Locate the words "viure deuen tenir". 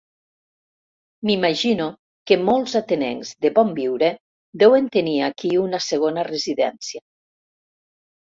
3.79-5.15